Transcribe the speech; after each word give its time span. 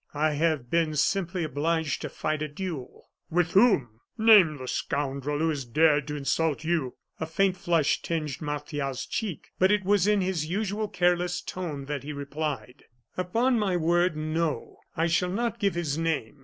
I 0.15 0.31
have 0.31 0.71
been 0.71 0.95
simply 0.95 1.43
obliged 1.43 2.01
to 2.01 2.09
fight 2.09 2.41
a 2.41 2.47
duel." 2.47 3.11
"With 3.29 3.51
whom? 3.51 3.99
Name 4.17 4.57
the 4.57 4.67
scoundrel 4.67 5.37
who 5.37 5.49
has 5.49 5.63
dared 5.63 6.07
to 6.07 6.15
insult 6.15 6.63
you!" 6.63 6.95
A 7.19 7.27
faint 7.27 7.55
flush 7.55 8.01
tinged 8.01 8.41
Martial's 8.41 9.05
cheek; 9.05 9.51
but 9.59 9.71
it 9.71 9.85
was 9.85 10.07
in 10.07 10.21
his 10.21 10.47
usual 10.49 10.87
careless 10.87 11.39
tone 11.39 11.85
that 11.85 12.01
he 12.01 12.13
replied: 12.13 12.85
"Upon 13.15 13.59
my 13.59 13.77
word, 13.77 14.17
no; 14.17 14.77
I 14.97 15.05
shall 15.05 15.29
not 15.29 15.59
give 15.59 15.75
his 15.75 15.99
name. 15.99 16.39